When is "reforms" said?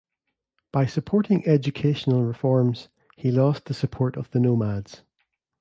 2.25-2.89